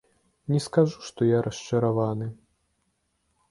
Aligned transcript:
Не 0.53 0.61
скажу, 0.67 0.97
што 1.09 1.27
я 1.31 1.43
расчараваны. 1.49 2.33